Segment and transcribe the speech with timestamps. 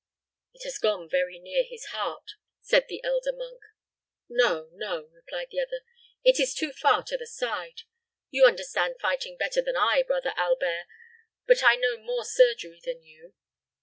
[0.55, 3.61] "It has gone very near his heart," said the elder monk.
[4.27, 5.81] "No, no," replied the other;
[6.23, 7.83] "it is too far to the side.
[8.31, 10.87] You understand fighting better than I, Brother Albert,
[11.45, 13.35] but I know more surgery than you.